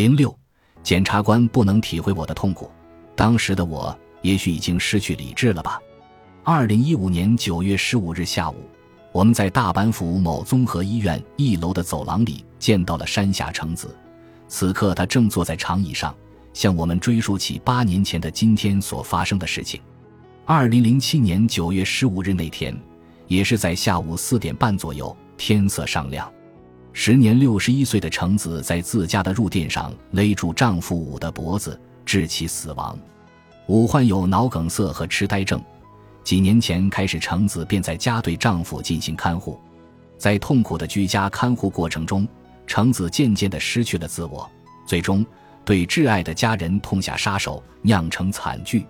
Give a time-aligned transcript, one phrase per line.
[0.00, 0.34] 零六，
[0.82, 2.70] 检察官不能体会我的痛苦。
[3.14, 5.78] 当时的我也许已经失去理智了吧。
[6.42, 8.56] 二零一五年九月十五日下午，
[9.12, 13.94] 我们在大阪府某综合医院一楼的走廊里见到了山下诚子。
[14.48, 16.16] 此刻，他正坐在长椅上，
[16.54, 19.82] 向我们追溯起八年前的今天所发生的事情。
[20.46, 22.74] 二零零七年九月十五日那天，
[23.26, 26.32] 也是在下午四点半左右，天色尚亮，
[26.92, 32.98] 时年六十一岁的橙子在自家的入垫上勒住丈夫武的脖子，致其死亡。
[33.66, 35.62] 武患有脑梗塞和痴呆症，
[36.24, 39.58] 几年前开始，橙子便在家对丈夫进行看护，
[40.18, 42.26] 在痛苦的居家看护过程中。
[42.66, 44.48] 橙子渐渐地失去了自我，
[44.86, 45.26] 最终
[45.64, 48.86] 对挚爱的家人痛下杀手，酿成惨剧。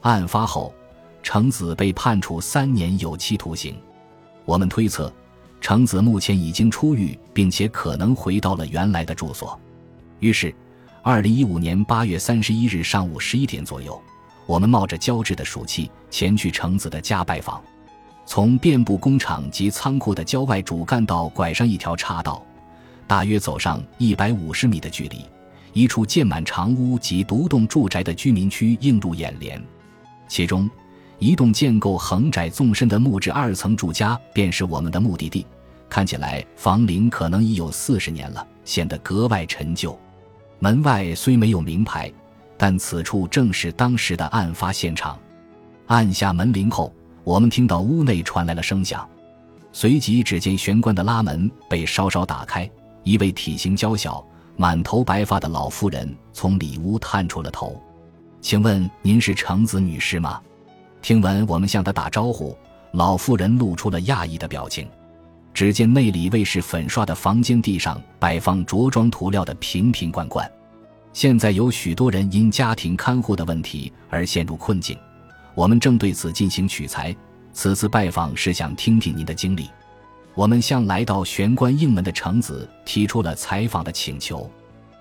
[0.00, 0.74] 案发后，
[1.22, 3.76] 橙子被判处三年有期徒刑。
[4.44, 5.12] 我们推测，
[5.62, 9.58] 橙子目前已经出狱，并且可能回到了原来的住所。
[10.18, 10.52] 于是，
[11.02, 13.98] 二零一五年八月三十一日上午十一点左右，
[14.44, 17.62] 我们冒着焦质的暑气前去橙子的家拜访。
[18.26, 22.44] 从遍布工厂及仓库的郊外主干道拐上一条岔道。
[23.06, 25.24] 大约走上一百五十米的距离，
[25.72, 29.62] 一处建满长屋及独栋住宅的居民区映入眼帘。
[30.26, 30.68] 其中，
[31.18, 35.46] 一栋建构横窄纵深的木质二层住家便是我们的目的地。
[35.92, 39.94] 看起来房龄可能已有四十年了，显得格外陈旧。
[40.58, 42.10] 门外虽没有名牌，
[42.56, 45.18] 但此处正是当时的案发现场。
[45.88, 46.90] 按下门铃后，
[47.24, 49.06] 我们听到屋内传来了声响，
[49.70, 52.66] 随即只见玄关的拉门被稍稍打开。
[53.02, 54.24] 一位体型娇小、
[54.56, 57.78] 满头白发的老妇人从里屋探出了头，
[58.40, 60.40] 请问您是橙子女士吗？
[61.02, 62.56] 听闻我们向她打招呼，
[62.92, 64.88] 老妇人露出了讶异的表情。
[65.54, 70.50] 只见内里未是粉刷的房间地上摆放着装涂料的瓶瓶罐罐。
[71.12, 74.96] 现在有许多人因家庭看护的问题而陷入困境，
[75.54, 77.14] 我们正对此进行取材。
[77.52, 79.68] 此次拜访是想听听您的经历。
[80.34, 84.50] 我们向来到玄关应门的橙子提出了采访的请求。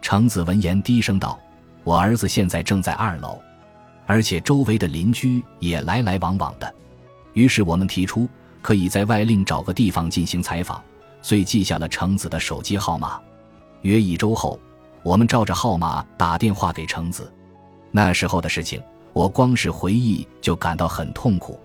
[0.00, 1.38] 橙子闻言低声道
[1.84, 3.40] ：“我儿子现在正在二楼，
[4.04, 6.74] 而且周围的邻居也来来往往的。”
[7.34, 8.28] 于是我们提出
[8.62, 10.82] 可以在外另找个地方进行采访，
[11.20, 13.20] 遂记下了橙子的手机号码。
[13.82, 14.58] 约一周后，
[15.02, 17.30] 我们照着号码打电话给橙子。
[17.90, 18.80] 那时候的事情，
[19.12, 21.58] 我光是回忆就感到很痛苦。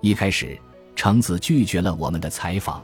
[0.00, 0.58] 一开始，
[0.96, 2.82] 橙子拒绝了我们的采访。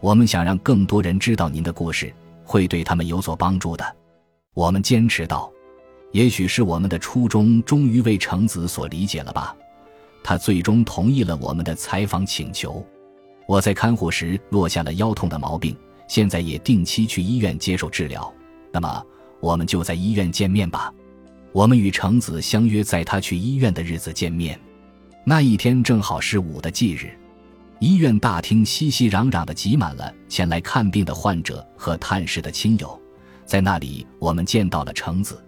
[0.00, 2.12] 我们想让更多人知道您的故事，
[2.44, 3.96] 会对他们有所帮助的。
[4.52, 5.50] 我们坚持道
[6.12, 9.56] ：“也许是我们的初衷终于为橙子所理解了吧。”
[10.22, 12.84] 他最终同意了我们的采访请求。
[13.46, 15.76] 我在看护时落下了腰痛的毛病，
[16.08, 18.32] 现在也定期去医院接受治疗。
[18.72, 19.04] 那么，
[19.40, 20.92] 我们就在医院见面吧。
[21.52, 24.58] 我们与橙子相约在他去医院的日子见面。
[25.24, 27.10] 那一天正好是五的忌日。
[27.78, 32.98] 医院大厅熙熙攘攘的挤满了前来看病的患者和探视的亲友，
[33.44, 35.44] 在那里我们见到了橙子。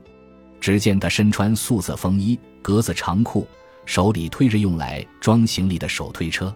[0.60, 3.46] 只见他身穿素色风衣、格子长裤，
[3.84, 6.54] 手里推着用来装行李的手推车。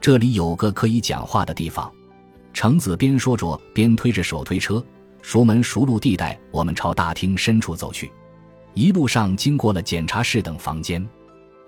[0.00, 1.90] 这里有个可以讲话的地方。
[2.52, 4.84] 橙子边说着边推着手推车，
[5.22, 8.10] 熟门熟路地带我们朝大厅深处走去。
[8.74, 11.06] 一路上经过了检查室等房间，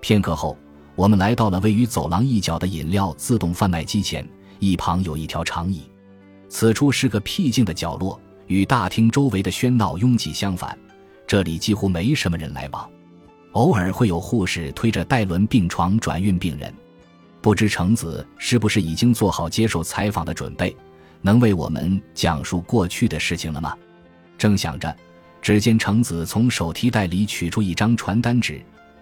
[0.01, 0.57] 片刻后。
[0.97, 4.29] 我们来到了位于走廊一角的饮料自动贩卖机前，
[4.59, 5.83] 一旁有一条长椅。
[6.49, 10.77] 此处是个僻静的角落，与大厅周围的喧闹拥挤相反，
[11.27, 12.91] 这里几乎没什么人来往。
[13.53, 16.73] 偶尔会有护士推着带轮病床转运病人。
[17.41, 20.77] 不知橙子是不是已经做好接受采访的准备，
[21.23, 23.75] 能为我们讲述过去的事情了吗？
[24.37, 24.95] 正想着，
[25.41, 28.61] 只见橙子从手提袋里取出一张传单纸。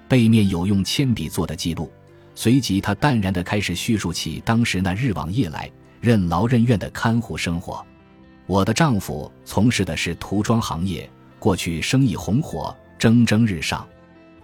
[0.09, 1.93] 背面有用铅笔做的记录，
[2.35, 5.71] 随即他淡然地开始叙述起当时那日往夜来、
[6.01, 7.85] 任劳任怨的看护生活。
[8.47, 13.87] 我的丈夫从事的是涂装行业，过去生意红火，蒸蒸日上。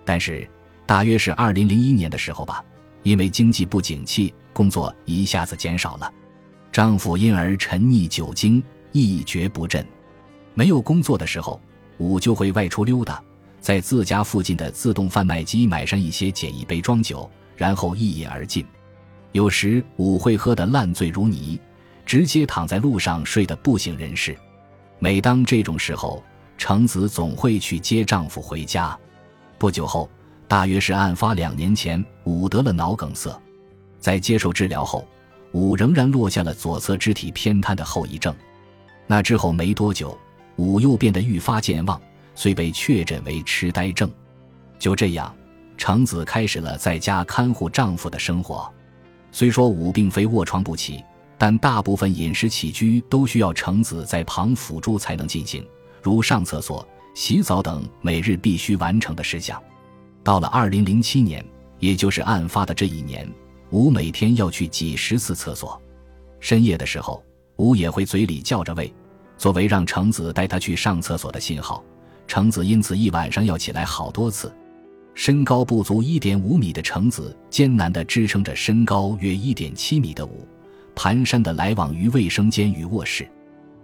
[0.05, 0.49] 但是，
[0.87, 2.65] 大约是二零零一年的时候吧，
[3.03, 6.13] 因为经济不景气，工作一下子减少了，
[6.71, 8.63] 丈夫因而沉溺酒精，
[8.93, 9.85] 一蹶不振。
[10.53, 11.61] 没有工作的时候，
[11.99, 13.23] 午就会外出溜达。
[13.61, 18.65] 在自家附近的自动贩卖机买上一些简易杯装酒，然后一饮而尽。
[19.33, 21.59] 有时午会喝得烂醉如泥，
[22.05, 24.37] 直接躺在路上睡得不省人事。
[24.99, 26.23] 每当这种时候，
[26.59, 28.97] 橙子总会去接丈夫回家。
[29.59, 30.09] 不久后，
[30.47, 33.39] 大约是案发两年前，武得了脑梗塞，
[33.99, 35.07] 在接受治疗后，
[35.53, 38.35] 武仍然落下了左侧肢体偏瘫的后遗症。
[39.07, 40.17] 那之后没多久。
[40.57, 42.01] 武又变得愈发健忘，
[42.37, 44.09] 遂被确诊为痴呆症。
[44.79, 45.35] 就这样，
[45.77, 48.73] 橙子开始了在家看护丈夫的生活。
[49.33, 51.03] 虽说武并非卧床不起，
[51.37, 55.67] 但大部分饮食起居都需要橙子在旁辅助才能进行，
[56.01, 59.61] 如上厕所、洗澡等每日必须完成的事项。
[60.23, 61.45] 到了二零零七年，
[61.79, 63.27] 也就是案发的这一年，
[63.71, 65.81] 吴每天要去几十次厕所。
[66.41, 67.25] 深夜的时候，
[67.57, 68.93] 吴也会嘴里叫着喂，
[69.39, 71.83] 作为让橙子带他去上厕所的信号。
[72.27, 74.53] 橙子因此一晚上要起来好多次。
[75.15, 80.49] 身高不足一点五米的橙子艰难地支撑着身高约一点七米的武，
[80.97, 83.29] 蹒跚地来往于卫生间与卧室。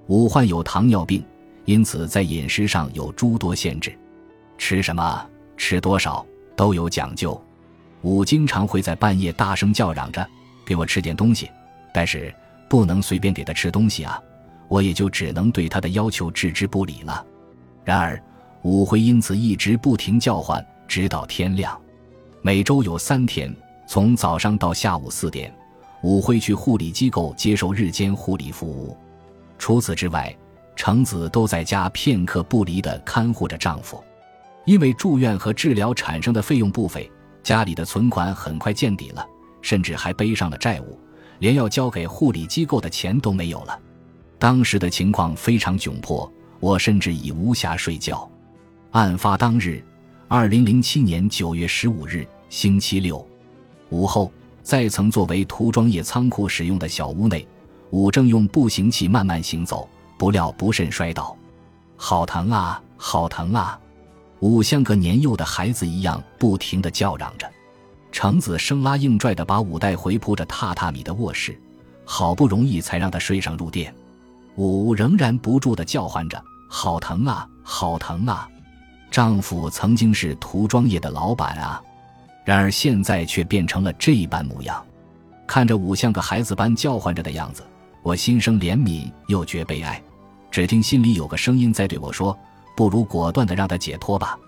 [0.09, 1.23] 武患有糖尿病，
[1.71, 3.97] 因此在饮食上有诸多限制，
[4.59, 5.25] 吃什么、
[5.57, 6.27] 吃多少
[6.57, 7.41] 都有讲究。
[8.03, 10.29] 武经常会在半夜大声叫嚷着
[10.67, 11.49] ：“给我吃点东西！”
[11.95, 12.35] 但是
[12.69, 14.21] 不能随便给他吃东西啊，
[14.67, 17.25] 我也就只能对他的要求置之不理了。
[17.85, 18.21] 然而，
[18.63, 20.61] 武会因此一直不停叫唤。
[20.89, 21.81] 直到天亮，
[22.43, 23.55] 每周有三天，
[23.87, 25.55] 从早上到下午四点，
[26.03, 28.97] 武会去护理机构接受日间护理服务。
[29.57, 30.37] 除此之外，
[30.81, 34.03] 橙子都在家片刻不离地看护着丈夫。
[34.65, 37.06] 因为住院和治疗产生的费用不菲，
[37.43, 39.23] 家里的存款很快见底了，
[39.61, 40.99] 甚至还背上了债务，
[41.41, 43.79] 连要交给护理机构的钱都没有了。
[44.38, 48.26] 当时的情况非常窘迫，我甚至已无暇睡觉。
[48.93, 49.85] 案发当日。
[50.29, 53.23] 二零零七年九月十五日，星期六
[53.91, 57.47] 午后，在曾作为涂装业仓库使用的小屋内，
[57.91, 59.87] 武正用步行器慢慢行走，
[60.21, 61.35] 不料不慎摔倒，
[61.97, 63.81] 好疼啊，好疼啊！
[64.41, 67.51] 武像个年幼的孩子一样，不停地叫嚷着。
[68.13, 71.59] 橙子生拉硬拽地把武带回铺着榻榻米的卧室，
[72.05, 73.95] 好不容易才让他睡上入垫。
[74.57, 76.39] 武仍然不住地叫唤着
[76.69, 78.47] ：“好疼啊，好疼啊！”
[79.11, 81.83] 丈夫曾经是涂装业的老板啊，
[82.45, 84.85] 然而现在却变成了这般模样。
[85.47, 87.63] 看着武像个孩子般叫唤着的样子，
[88.03, 89.99] 我心生怜悯又觉悲哀。
[90.50, 92.37] 只听心里有个声音在对我说
[92.76, 94.38] ：“不如果断的让他解脱吧。”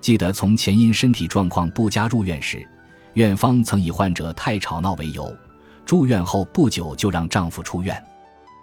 [0.00, 2.66] 记得从前因身体状况不佳入院时，
[3.14, 5.32] 院方曾以患者太吵闹为由，
[5.84, 8.02] 住院后不久就让丈夫出院。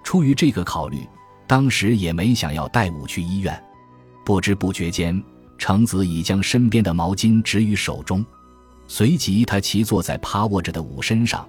[0.04, 1.08] 出于这个考虑，
[1.48, 3.64] 当时也没想要带武去医院。
[4.26, 5.22] 不知不觉间。
[5.58, 8.26] 橙子已将身边的毛巾执于手中，
[8.88, 11.46] 随即他骑坐在趴卧着的武身上，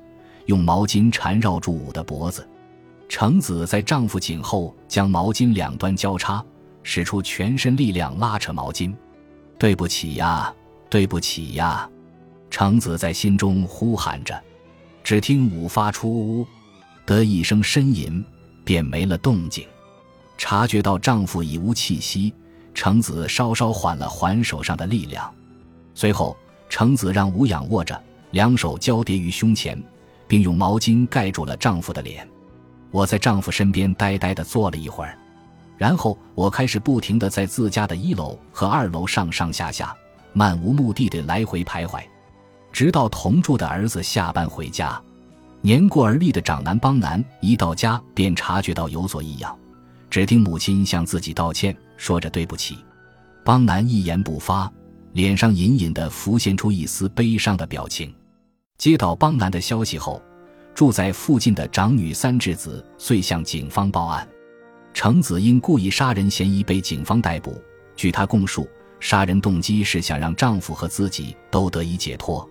[0.46, 2.44] 用毛巾缠绕住武的脖子。
[3.10, 6.42] 程子在丈夫颈后将毛巾两端交叉，
[6.84, 8.94] 使出全身力量拉扯毛巾。
[9.58, 10.54] 对不起呀，
[10.88, 11.90] 对不起呀！
[12.50, 14.40] 程子在心中呼喊着。
[15.02, 16.46] 只听武发出呜
[17.04, 18.24] 的一声呻吟，
[18.64, 19.66] 便没了动静。
[20.38, 22.32] 察觉到丈夫已无气息。
[22.72, 25.34] 程子稍稍缓了缓手上的力量，
[25.94, 26.36] 随后
[26.68, 29.82] 程子让吴仰卧着，两手交叠于胸前，
[30.28, 32.26] 并用毛巾盖住了丈夫的脸。
[32.90, 35.16] 我在丈夫身边呆呆地坐了一会儿，
[35.76, 39.94] 然后我开始不停地在自家的一楼和二楼上上下下，
[40.32, 42.02] 漫无目的地来回徘徊，
[42.72, 45.00] 直到同住的儿子下班回家。
[45.62, 49.56] 年过而立的长男邦男一到家便察觉到有所异样。
[50.08, 52.78] 只听母亲向自己道歉，说着对不起。
[53.44, 54.70] 邦男一言不发，
[55.12, 58.12] 脸上隐隐的浮现出一丝悲伤的表情。
[58.78, 60.20] 接到邦男的消息后，
[60.74, 64.26] 住在附近的长女三智子遂向警方报案。
[64.92, 67.62] 程子因故意杀人嫌疑被警方逮捕。
[67.94, 72.48] 据她供述，杀人动机是想让丈夫和自己都得以解脱。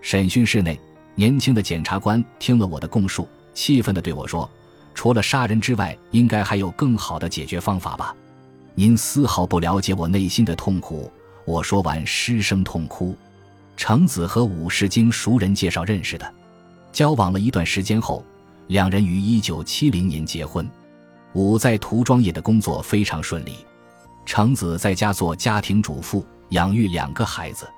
[0.00, 0.78] 审讯室内，
[1.14, 4.48] 年轻的检察官听了我的供述，气愤地对我说。
[4.94, 8.14] 除了杀人之外，应该还有更好的解决方法吧？
[8.76, 11.10] 您丝毫不了解我内心的痛苦。
[11.44, 13.16] 我说完，失声痛哭。
[13.76, 16.32] 程子和武士经熟人介绍认识的，
[16.94, 18.24] 交往了一段时间后，
[18.68, 20.66] 两人于一九七零年结婚。
[21.32, 23.56] 武在涂装业的工作非常顺利，
[24.24, 27.68] 橙子在家做家庭主妇，养育两个孩子。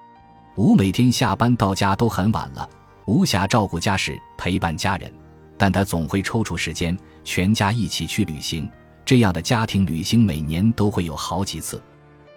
[0.57, 2.69] 武每天下班到家都很晚了，
[3.07, 5.11] 无暇照顾家事，陪伴家人。
[5.57, 6.95] 但他总会抽出时间，
[7.25, 8.69] 全家一起去旅行。
[9.03, 11.83] 这样的家庭旅行每年都会有好几次。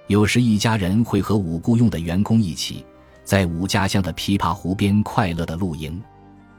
[0.08, 2.86] 有时一家人会和武雇佣的员工一起，
[3.26, 6.02] 在武家乡的琵琶湖边快乐的露营。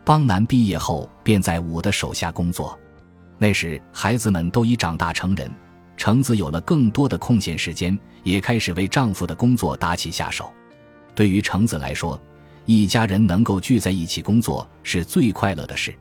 [0.04, 2.78] 邦男毕业后便在武的手下工作。
[3.38, 5.50] 那时孩子们都已长大成人，
[5.97, 10.52] 橙子有了更多的空闲时间，也开始为丈夫的工作打起下手。
[11.14, 12.21] 对于橙子来说，
[12.66, 15.95] 一家人能够聚在一起工作是最快乐的事。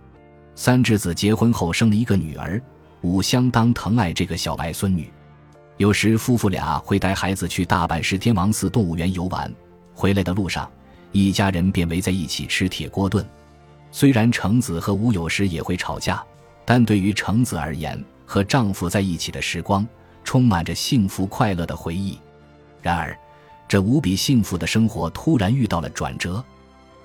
[0.56, 2.62] 三智子结婚后生了一个女儿，
[3.02, 5.10] 武相当疼爱这个小外孙女。
[5.78, 9.50] 有时夫妇俩会带孩子去大阪市天王寺动物园游玩，
[9.94, 10.70] 回来的路上，
[11.14, 13.26] 一家人便围在一起吃铁锅炖。
[13.92, 16.24] 虽然橙子和吴有时也会吵架，
[16.66, 19.88] 但对于橙子而言，和丈夫在一起的时光
[20.24, 22.18] 充满着幸福快乐的回忆。
[22.82, 23.18] 然而，
[23.68, 26.44] 这无比幸福的生活突然遇到了转折。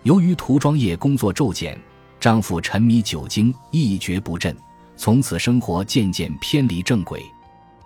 [0.03, 1.79] 由于涂装业工作骤减，
[2.21, 4.55] 丈夫沉迷酒精，一蹶不振，
[4.97, 7.25] 从此生活渐渐偏离正轨。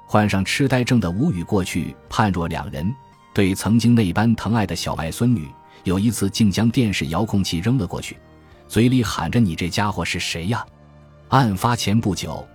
[0.07, 2.93] 患上痴呆症的吴宇过去判若两人，
[3.33, 5.49] 对曾经那般疼爱的小外孙女，
[5.85, 8.17] 有一次竟将电视遥控器扔了过去，
[8.69, 10.65] 嘴里喊着：“你这家伙是谁呀？”
[11.31, 12.47] 案发前不久，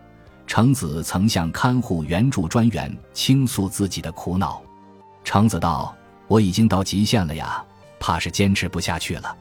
[0.46, 4.62] 橙子曾向看护援助专员倾诉自己的苦恼。
[5.24, 5.96] 橙子道
[6.28, 7.64] ：“我已经到极限了呀，
[8.00, 9.36] 怕是坚持不下去了。”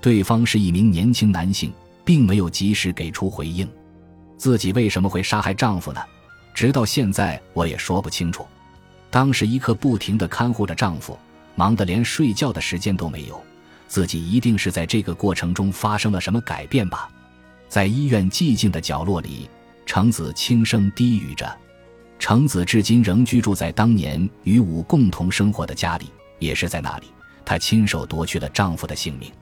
[0.00, 1.72] 对方是一名年轻男性，
[2.04, 3.68] 并没有及时给出回应。
[4.36, 6.00] 自己为什么会杀害丈夫呢？
[6.54, 8.46] 直到现在，我也说不清楚。
[9.10, 11.18] 当时一刻不停地看护着丈夫，
[11.54, 13.42] 忙得连睡觉的时间都没有。
[13.88, 17.08] 自己一定是在这个过程中发生了什么改变吧。
[17.68, 19.50] 在医院寂静的角落里，
[19.84, 21.50] 橙子轻声低语着。
[22.18, 27.06] 橙子至今仍居住在当年与武共同生活的家里，也是在那里，
[27.44, 29.32] 她亲手夺去了丈夫的性命。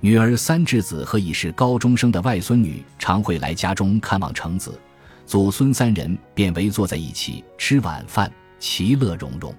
[0.00, 4.78] 女儿三智子和已是高中生的外孙女常会来家中看望橙子。
[5.26, 9.54] 祖孙三人便围坐在一起吃晚饭，其乐融融。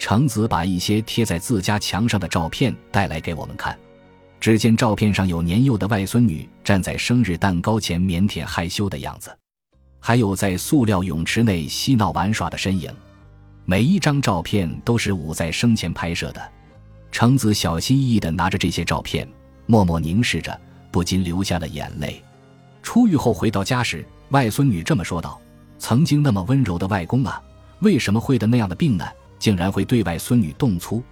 [0.00, 3.78] 橙子把一些贴在自家墙上的照片带来给我们看。
[4.40, 9.30] 只见照片上有年幼的外孙女站在生日蛋糕前腼腆害羞的样子，
[10.00, 12.90] 还有在塑料泳池内嬉闹玩耍的身影。
[13.66, 16.50] 每一张照片都是武在生前拍摄的。
[17.12, 19.28] 橙子小心翼翼地拿着这些照片，
[19.66, 20.58] 默默凝视着，
[20.90, 22.22] 不禁流下了眼泪。
[22.82, 24.04] 出狱后回到家时。
[24.30, 25.40] 外孙女这么说道
[25.76, 27.42] ：“曾经那么温柔的外公啊，
[27.80, 29.04] 为什么会得那样的病呢？
[29.40, 31.02] 竟然会对外孙女动粗。”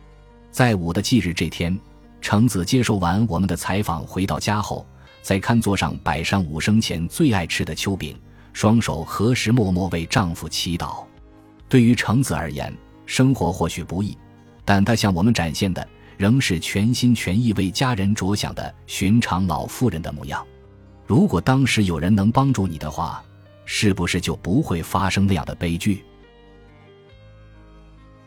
[0.53, 1.77] 在武的忌日这天，
[2.21, 4.87] 橙子接受完我们的采访，回到家后，
[5.21, 8.17] 在餐桌上摆上武生前最爱吃的秋饼，
[8.53, 11.05] 双手合十，默默为丈夫祈祷。
[11.69, 14.17] 对于橙子而言，生活或许不易，
[14.65, 20.45] 但她向我们展现的仍是全心全意为家人着想的寻常老妇人的模样。
[21.07, 23.23] 如果当时有人能帮助你的话，
[23.65, 26.05] 是不是就不会发生那样的悲剧？